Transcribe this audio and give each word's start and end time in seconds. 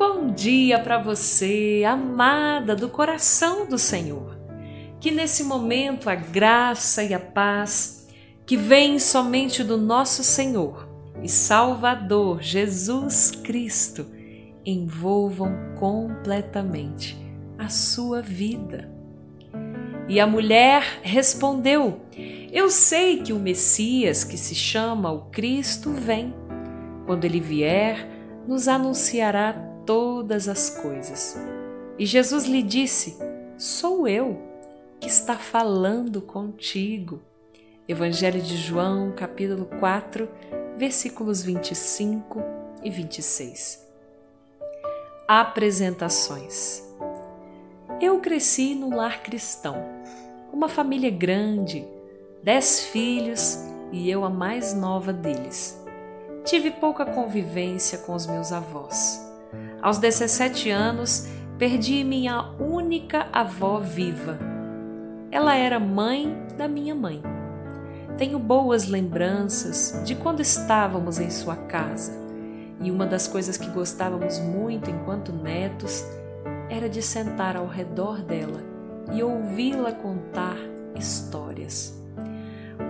Bom 0.00 0.32
dia 0.32 0.78
para 0.78 0.96
você, 0.96 1.82
amada 1.86 2.74
do 2.74 2.88
coração 2.88 3.66
do 3.66 3.76
Senhor. 3.76 4.34
Que 4.98 5.10
nesse 5.10 5.44
momento 5.44 6.08
a 6.08 6.14
graça 6.14 7.04
e 7.04 7.12
a 7.12 7.20
paz 7.20 8.08
que 8.46 8.56
vem 8.56 8.98
somente 8.98 9.62
do 9.62 9.76
nosso 9.76 10.24
Senhor 10.24 10.88
e 11.22 11.28
Salvador 11.28 12.40
Jesus 12.40 13.30
Cristo 13.30 14.06
envolvam 14.64 15.54
completamente 15.78 17.18
a 17.58 17.68
sua 17.68 18.22
vida. 18.22 18.90
E 20.08 20.18
a 20.18 20.26
mulher 20.26 21.00
respondeu: 21.02 22.00
Eu 22.50 22.70
sei 22.70 23.18
que 23.22 23.34
o 23.34 23.38
Messias, 23.38 24.24
que 24.24 24.38
se 24.38 24.54
chama 24.54 25.12
o 25.12 25.26
Cristo, 25.26 25.92
vem. 25.92 26.34
Quando 27.04 27.26
ele 27.26 27.38
vier, 27.38 28.08
nos 28.48 28.66
anunciará 28.66 29.69
todas 29.86 30.48
as 30.48 30.70
coisas. 30.70 31.36
E 31.98 32.06
Jesus 32.06 32.44
lhe 32.44 32.62
disse: 32.62 33.18
Sou 33.58 34.08
eu 34.08 34.40
que 35.00 35.08
está 35.08 35.36
falando 35.36 36.20
contigo. 36.20 37.20
Evangelho 37.88 38.40
de 38.40 38.56
João, 38.56 39.12
capítulo 39.12 39.66
4, 39.78 40.28
versículos 40.76 41.42
25 41.42 42.40
e 42.82 42.90
26. 42.90 43.86
Apresentações. 45.26 46.82
Eu 48.00 48.20
cresci 48.20 48.74
num 48.74 48.94
lar 48.94 49.22
cristão, 49.22 49.76
uma 50.52 50.68
família 50.68 51.10
grande, 51.10 51.86
dez 52.42 52.80
filhos 52.86 53.58
e 53.92 54.10
eu 54.10 54.24
a 54.24 54.30
mais 54.30 54.72
nova 54.72 55.12
deles. 55.12 55.78
Tive 56.44 56.70
pouca 56.70 57.04
convivência 57.04 57.98
com 57.98 58.14
os 58.14 58.26
meus 58.26 58.52
avós. 58.52 59.29
Aos 59.82 59.98
17 59.98 60.68
anos, 60.70 61.26
perdi 61.58 62.04
minha 62.04 62.52
única 62.58 63.28
avó 63.32 63.78
viva. 63.78 64.38
Ela 65.30 65.56
era 65.56 65.80
mãe 65.80 66.36
da 66.56 66.68
minha 66.68 66.94
mãe. 66.94 67.22
Tenho 68.18 68.38
boas 68.38 68.86
lembranças 68.86 70.02
de 70.04 70.14
quando 70.14 70.40
estávamos 70.40 71.18
em 71.18 71.30
sua 71.30 71.56
casa, 71.56 72.12
e 72.80 72.90
uma 72.90 73.06
das 73.06 73.26
coisas 73.26 73.56
que 73.56 73.70
gostávamos 73.70 74.38
muito 74.38 74.90
enquanto 74.90 75.32
netos 75.32 76.04
era 76.68 76.88
de 76.88 77.00
sentar 77.00 77.56
ao 77.56 77.66
redor 77.66 78.22
dela 78.22 78.62
e 79.12 79.22
ouvi-la 79.22 79.92
contar 79.92 80.56
histórias. 80.94 81.98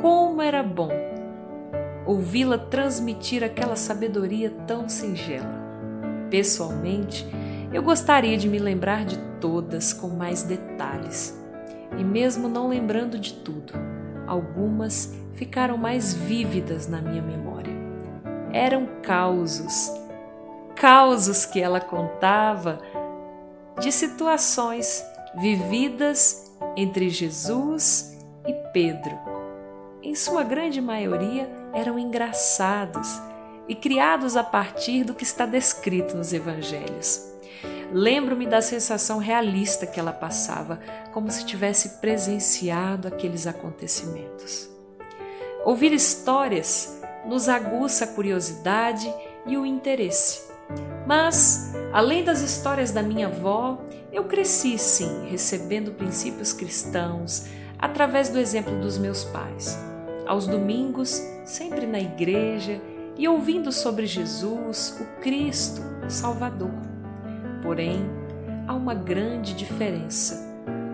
Como 0.00 0.42
era 0.42 0.62
bom 0.62 0.90
ouvi-la 2.06 2.58
transmitir 2.58 3.44
aquela 3.44 3.76
sabedoria 3.76 4.50
tão 4.66 4.88
singela. 4.88 5.69
Pessoalmente, 6.30 7.26
eu 7.72 7.82
gostaria 7.82 8.36
de 8.36 8.48
me 8.48 8.58
lembrar 8.58 9.04
de 9.04 9.18
todas 9.40 9.92
com 9.92 10.08
mais 10.08 10.42
detalhes. 10.42 11.36
E 11.98 12.04
mesmo 12.04 12.48
não 12.48 12.68
lembrando 12.68 13.18
de 13.18 13.34
tudo, 13.34 13.72
algumas 14.26 15.12
ficaram 15.34 15.76
mais 15.76 16.14
vívidas 16.14 16.86
na 16.86 17.00
minha 17.00 17.20
memória. 17.20 17.74
Eram 18.52 18.86
causos, 19.02 19.90
causos 20.76 21.44
que 21.44 21.60
ela 21.60 21.80
contava 21.80 22.78
de 23.80 23.90
situações 23.90 25.04
vividas 25.40 26.52
entre 26.76 27.08
Jesus 27.08 28.18
e 28.46 28.52
Pedro. 28.72 29.18
Em 30.02 30.14
sua 30.14 30.44
grande 30.44 30.80
maioria 30.80 31.50
eram 31.72 31.98
engraçados 31.98 33.20
e 33.70 33.74
criados 33.76 34.36
a 34.36 34.42
partir 34.42 35.04
do 35.04 35.14
que 35.14 35.22
está 35.22 35.46
descrito 35.46 36.16
nos 36.16 36.32
evangelhos. 36.32 37.24
Lembro-me 37.92 38.44
da 38.44 38.60
sensação 38.60 39.18
realista 39.18 39.86
que 39.86 40.00
ela 40.00 40.12
passava, 40.12 40.80
como 41.12 41.30
se 41.30 41.46
tivesse 41.46 42.00
presenciado 42.00 43.06
aqueles 43.06 43.46
acontecimentos. 43.46 44.68
Ouvir 45.64 45.92
histórias 45.92 47.00
nos 47.24 47.48
aguça 47.48 48.06
a 48.06 48.08
curiosidade 48.08 49.08
e 49.46 49.56
o 49.56 49.64
interesse. 49.64 50.50
Mas, 51.06 51.72
além 51.92 52.24
das 52.24 52.40
histórias 52.40 52.90
da 52.90 53.04
minha 53.04 53.28
avó, 53.28 53.78
eu 54.12 54.24
cresci 54.24 54.76
sim 54.78 55.28
recebendo 55.30 55.92
princípios 55.92 56.52
cristãos 56.52 57.46
através 57.78 58.30
do 58.30 58.38
exemplo 58.40 58.80
dos 58.80 58.98
meus 58.98 59.22
pais. 59.22 59.78
Aos 60.26 60.48
domingos, 60.48 61.22
sempre 61.44 61.86
na 61.86 62.00
igreja 62.00 62.80
e 63.16 63.28
ouvindo 63.28 63.70
sobre 63.70 64.06
Jesus, 64.06 64.98
o 65.00 65.20
Cristo, 65.20 65.82
o 66.06 66.10
Salvador. 66.10 66.72
Porém, 67.62 68.00
há 68.66 68.74
uma 68.74 68.94
grande 68.94 69.54
diferença, 69.54 70.48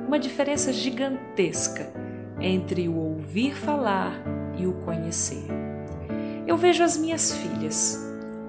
uma 0.06 0.18
diferença 0.18 0.72
gigantesca 0.72 1.92
entre 2.40 2.88
o 2.88 2.96
ouvir 2.96 3.54
falar 3.54 4.12
e 4.58 4.66
o 4.66 4.72
conhecer. 4.72 5.46
Eu 6.46 6.56
vejo 6.56 6.82
as 6.82 6.96
minhas 6.96 7.32
filhas, 7.32 7.98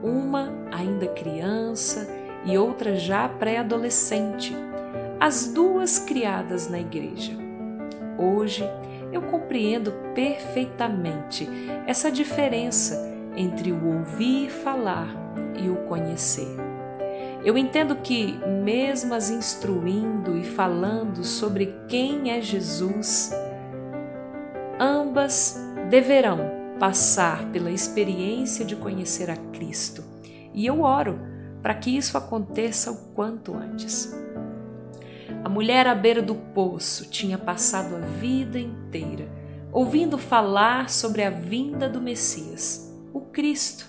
uma 0.04 0.52
ainda 0.72 1.08
criança 1.08 2.08
e 2.46 2.58
outra 2.58 2.96
já 2.96 3.28
pré-adolescente, 3.28 4.56
as 5.20 5.48
duas 5.48 6.00
criadas 6.00 6.70
na 6.70 6.80
igreja. 6.80 7.34
Hoje 8.18 8.64
eu 9.12 9.22
compreendo 9.24 9.92
perfeitamente 10.14 11.48
essa 11.86 12.12
diferença 12.12 13.06
entre 13.38 13.72
o 13.72 14.00
ouvir 14.00 14.50
falar 14.50 15.08
e 15.58 15.70
o 15.70 15.78
conhecer. 15.84 16.48
Eu 17.46 17.58
entendo 17.58 17.96
que, 17.98 18.34
mesmo 18.64 19.14
as 19.14 19.30
instruindo 19.30 20.38
e 20.38 20.44
falando 20.44 21.24
sobre 21.24 21.74
quem 21.88 22.31
é 22.31 22.42
Jesus, 22.42 23.31
ambas 24.80 25.64
deverão 25.90 26.58
passar 26.80 27.46
pela 27.52 27.72
experiência 27.72 28.66
de 28.66 28.75
conhecer 28.75 29.30
a 29.30 29.38
Cristo. 29.38 30.04
E 30.54 30.66
eu 30.66 30.81
oro 30.81 31.19
para 31.62 31.75
que 31.75 31.96
isso 31.96 32.18
aconteça 32.18 32.92
o 32.92 33.14
quanto 33.14 33.56
antes. 33.56 34.14
A 35.44 35.48
mulher 35.48 35.88
à 35.88 35.96
beira 35.96 36.22
do 36.22 36.36
poço 36.36 37.09
tinha 37.09 37.38
passado 37.38 37.96
a 37.96 38.00
vida 38.00 38.59
inteira 38.59 39.38
ouvindo 39.72 40.18
falar 40.18 40.90
sobre 40.90 41.24
a 41.24 41.30
vinda 41.30 41.88
do 41.88 42.02
Messias, 42.02 42.87
o 43.18 43.22
Cristo, 43.22 43.88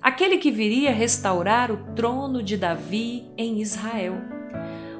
aquele 0.00 0.38
que 0.38 0.50
viria 0.50 0.92
restaurar 0.92 1.70
o 1.70 1.94
trono 1.94 2.42
de 2.42 2.56
Davi 2.56 3.26
em 3.36 3.60
Israel, 3.60 4.14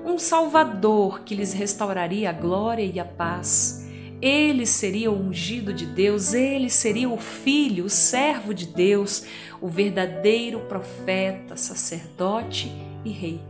um 0.05 0.19
Salvador 0.19 1.21
que 1.21 1.34
lhes 1.34 1.53
restauraria 1.53 2.31
a 2.31 2.33
glória 2.33 2.83
e 2.83 2.99
a 2.99 3.05
paz 3.05 3.87
ele 4.21 4.67
seria 4.67 5.12
o 5.12 5.21
ungido 5.21 5.73
de 5.73 5.87
Deus, 5.87 6.34
ele 6.34 6.69
seria 6.69 7.09
o 7.09 7.19
filho, 7.19 7.84
o 7.84 7.91
servo 7.91 8.53
de 8.53 8.67
Deus, 8.67 9.25
o 9.61 9.69
verdadeiro 9.69 10.61
profeta, 10.61 11.56
sacerdote 11.56 12.73
e 13.05 13.11
rei. 13.11 13.41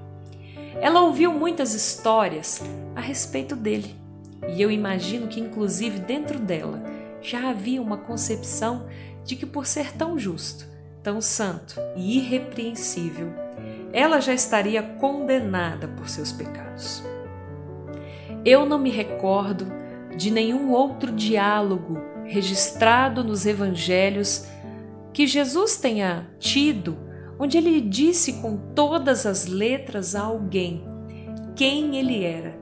Ela 0.81 1.01
ouviu 1.01 1.33
muitas 1.33 1.73
histórias 1.73 2.63
a 2.95 3.01
respeito 3.01 3.57
dele, 3.57 3.95
e 4.55 4.61
eu 4.61 4.71
imagino 4.71 5.27
que, 5.27 5.41
inclusive, 5.41 6.01
dentro 6.01 6.39
dela 6.39 6.83
já 7.23 7.49
havia 7.49 7.81
uma 7.81 7.97
concepção 7.97 8.87
de 9.29 9.37
que, 9.37 9.45
por 9.45 9.67
ser 9.67 9.93
tão 9.93 10.19
justo, 10.19 10.67
tão 11.03 11.21
santo 11.21 11.75
e 11.95 12.17
irrepreensível, 12.17 13.31
ela 13.93 14.21
já 14.23 14.33
estaria 14.33 14.83
condenada 14.83 15.87
por 15.87 16.09
seus 16.09 16.33
pecados. 16.33 17.05
Eu 18.43 18.65
não 18.65 18.79
me 18.79 18.89
recordo 18.89 19.71
de 20.17 20.31
nenhum 20.31 20.71
outro 20.71 21.13
diálogo 21.13 22.01
registrado 22.25 23.23
nos 23.23 23.45
evangelhos 23.45 24.47
que 25.13 25.27
Jesus 25.27 25.77
tenha 25.77 26.27
tido, 26.39 26.97
onde 27.39 27.59
ele 27.59 27.83
disse 27.83 28.41
com 28.41 28.57
todas 28.75 29.27
as 29.27 29.47
letras 29.47 30.15
a 30.15 30.23
alguém 30.23 30.83
quem 31.55 31.99
ele 31.99 32.25
era. 32.25 32.59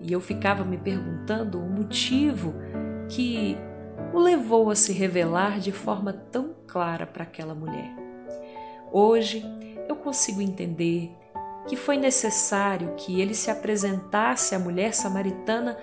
E 0.00 0.12
eu 0.12 0.20
ficava 0.20 0.64
me 0.64 0.76
perguntando 0.76 1.60
o 1.60 1.70
motivo 1.70 2.52
que 3.08 3.56
o 4.12 4.18
levou 4.18 4.70
a 4.70 4.76
se 4.76 4.92
revelar 4.92 5.60
de 5.60 5.72
forma 5.72 6.12
tão 6.12 6.54
clara 6.66 7.06
para 7.06 7.24
aquela 7.24 7.54
mulher. 7.54 7.94
Hoje 8.92 9.44
eu 9.88 9.96
consigo 9.96 10.40
entender 10.40 11.10
que 11.68 11.76
foi 11.76 11.98
necessário 11.98 12.94
que 12.96 13.20
ele 13.20 13.34
se 13.34 13.50
apresentasse 13.50 14.54
à 14.54 14.58
mulher 14.58 14.94
samaritana, 14.94 15.78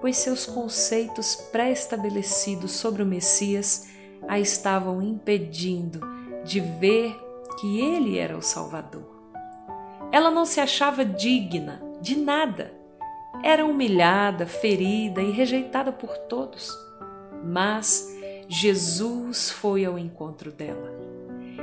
pois 0.00 0.16
seus 0.18 0.44
conceitos 0.44 1.34
pré-estabelecidos 1.34 2.72
sobre 2.72 3.02
o 3.02 3.06
Messias 3.06 3.88
a 4.28 4.38
estavam 4.38 5.02
impedindo 5.02 6.00
de 6.44 6.60
ver 6.60 7.18
que 7.58 7.80
ele 7.80 8.18
era 8.18 8.36
o 8.36 8.42
Salvador. 8.42 9.10
Ela 10.10 10.30
não 10.30 10.44
se 10.44 10.60
achava 10.60 11.04
digna 11.04 11.82
de 12.00 12.18
nada. 12.18 12.72
Era 13.42 13.64
humilhada, 13.64 14.46
ferida 14.46 15.22
e 15.22 15.30
rejeitada 15.30 15.90
por 15.90 16.16
todos. 16.18 16.70
Mas 17.42 18.08
Jesus 18.48 19.50
foi 19.50 19.84
ao 19.84 19.98
encontro 19.98 20.52
dela. 20.52 20.92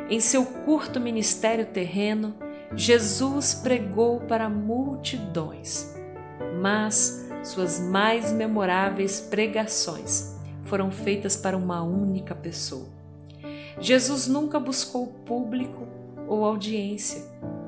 Em 0.09 0.19
seu 0.19 0.45
curto 0.45 0.99
ministério 0.99 1.65
terreno, 1.65 2.35
Jesus 2.75 3.53
pregou 3.53 4.21
para 4.21 4.49
multidões, 4.49 5.95
mas 6.61 7.27
suas 7.43 7.79
mais 7.79 8.31
memoráveis 8.31 9.21
pregações 9.21 10.35
foram 10.65 10.91
feitas 10.91 11.35
para 11.35 11.57
uma 11.57 11.81
única 11.81 12.35
pessoa. 12.35 12.87
Jesus 13.79 14.27
nunca 14.27 14.59
buscou 14.59 15.07
público 15.07 15.87
ou 16.27 16.43
audiência, 16.43 17.23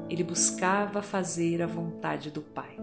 ele 0.09 0.23
buscava 0.23 1.01
fazer 1.01 1.61
a 1.61 1.67
vontade 1.67 2.29
do 2.29 2.41
Pai. 2.41 2.77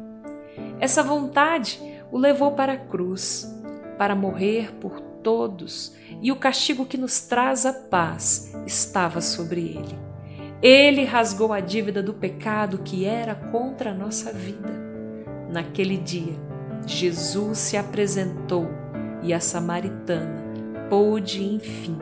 Essa 0.81 1.03
vontade 1.03 1.81
o 2.11 2.19
levou 2.19 2.53
para 2.53 2.73
a 2.73 2.79
cruz, 2.79 3.55
para 3.99 4.15
morrer 4.15 4.73
por 4.77 5.08
todos, 5.29 5.93
e 6.23 6.33
o 6.33 6.37
castigo 6.37 6.87
que 6.87 6.97
nos 6.97 7.21
traz 7.21 7.67
a 7.67 7.73
paz 7.75 8.51
estava 8.67 9.21
sobre 9.21 9.61
ele. 9.61 9.99
Ele 10.63 11.05
rasgou 11.05 11.53
a 11.53 11.61
dívida 11.61 12.03
do 12.03 12.15
pecado 12.15 12.79
que 12.79 13.05
era 13.05 13.35
contra 13.35 13.91
a 13.91 13.95
nossa 13.95 14.33
vida. 14.33 14.73
Naquele 15.51 15.99
dia, 15.99 16.33
Jesus 16.87 17.59
se 17.59 17.77
apresentou 17.77 18.71
e 19.23 19.35
a 19.35 19.39
samaritana 19.39 20.45
pôde, 20.89 21.45
enfim, 21.45 21.99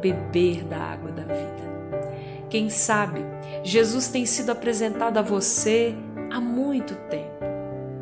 beber 0.00 0.64
da 0.64 0.78
água 0.78 1.12
da 1.12 1.22
vida. 1.22 2.48
Quem 2.50 2.68
sabe, 2.68 3.20
Jesus 3.62 4.08
tem 4.08 4.26
sido 4.26 4.50
apresentado 4.50 5.16
a 5.18 5.22
você 5.22 5.94
há 6.28 6.40
muito 6.40 6.96
tempo, 7.08 7.44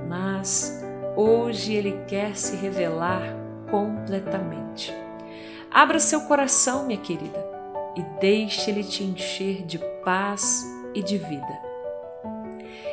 mas 0.09 0.83
hoje 1.15 1.75
ele 1.75 2.01
quer 2.09 2.35
se 2.35 2.57
revelar 2.57 3.42
completamente. 3.73 4.95
Abra 5.71 5.99
seu 5.99 6.21
coração, 6.27 6.85
minha 6.85 7.01
querida 7.01 7.43
e 7.97 8.03
deixe 8.21 8.71
Ele 8.71 8.85
te 8.85 9.03
encher 9.03 9.65
de 9.65 9.79
paz 10.05 10.63
e 10.95 11.03
de 11.03 11.17
vida. 11.17 11.63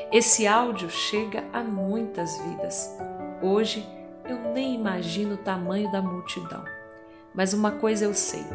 Esse 0.10 0.48
áudio 0.48 0.90
chega 0.90 1.44
a 1.52 1.62
muitas 1.62 2.40
vidas. 2.40 2.98
Hoje 3.42 3.86
eu 4.28 4.54
nem 4.54 4.74
imagino 4.74 5.36
o 5.36 5.40
tamanho 5.40 5.92
da 5.92 6.02
multidão, 6.02 6.64
mas 7.34 7.54
uma 7.54 7.72
coisa 7.72 8.06
eu 8.06 8.14
sei: 8.14 8.46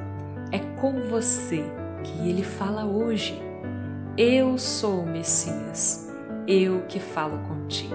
é 0.50 0.58
com 0.80 1.02
você 1.10 1.62
que 2.02 2.26
Ele 2.26 2.42
fala 2.42 2.86
hoje. 2.86 3.38
Eu 4.16 4.56
sou 4.56 5.00
o 5.00 5.06
Messias, 5.06 6.08
eu 6.46 6.82
que 6.86 7.00
falo 7.00 7.36
contigo. 7.48 7.94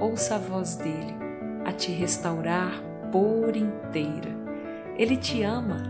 Ouça 0.00 0.36
a 0.36 0.38
voz 0.38 0.76
dele 0.76 1.14
a 1.64 1.72
te 1.72 1.90
restaurar 1.90 2.87
por 3.10 3.56
inteira. 3.56 4.36
Ele 4.96 5.16
te 5.16 5.42
ama 5.42 5.82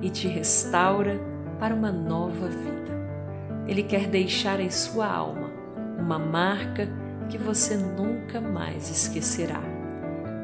e 0.00 0.10
te 0.10 0.28
restaura 0.28 1.20
para 1.58 1.74
uma 1.74 1.92
nova 1.92 2.48
vida. 2.48 2.82
Ele 3.66 3.82
quer 3.82 4.08
deixar 4.08 4.60
em 4.60 4.70
sua 4.70 5.06
alma 5.06 5.50
uma 5.98 6.18
marca 6.18 6.88
que 7.28 7.38
você 7.38 7.76
nunca 7.76 8.40
mais 8.40 8.90
esquecerá. 8.90 9.62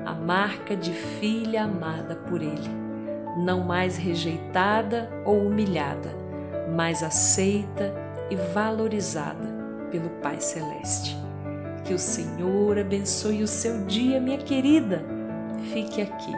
A 0.07 0.15
marca 0.15 0.75
de 0.75 0.93
filha 0.93 1.65
amada 1.65 2.15
por 2.15 2.41
Ele, 2.41 2.71
não 3.45 3.65
mais 3.65 3.99
rejeitada 3.99 5.11
ou 5.25 5.47
humilhada, 5.47 6.11
mas 6.75 7.03
aceita 7.03 7.93
e 8.31 8.37
valorizada 8.37 9.47
pelo 9.91 10.09
Pai 10.23 10.41
Celeste. 10.41 11.17
Que 11.85 11.93
o 11.93 11.99
Senhor 11.99 12.79
abençoe 12.79 13.43
o 13.43 13.49
seu 13.49 13.85
dia, 13.85 14.21
minha 14.21 14.39
querida. 14.39 15.18
Fique 15.73 16.03
aqui 16.03 16.33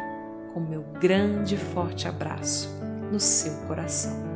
com 0.53 0.61
meu 0.61 0.83
grande 1.01 1.55
e 1.55 1.59
forte 1.59 2.09
abraço 2.09 2.69
no 3.13 3.21
seu 3.21 3.55
coração. 3.67 4.30